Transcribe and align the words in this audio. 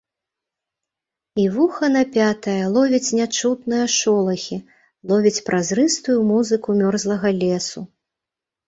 І 1.43 1.45
вуха 1.57 1.85
напятае 1.97 2.57
ловіць 2.77 3.15
нячутныя 3.19 3.85
шолахі, 3.99 4.59
ловіць 5.13 5.37
празрыстую 5.53 6.19
музыку 6.33 6.69
мёрзлага 6.83 7.29
лесу. 7.47 7.79